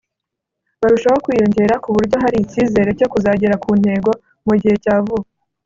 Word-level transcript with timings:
barushaho 0.81 1.17
kwiyongera 1.25 1.75
ku 1.83 1.89
buryo 1.95 2.15
hari 2.23 2.37
icyizere 2.43 2.89
cyo 2.99 3.07
kuzagera 3.13 3.55
ku 3.63 3.69
ntego 3.81 4.11
mu 4.45 4.53
gihe 4.61 4.75
cya 4.83 4.95
vuba 5.05 5.27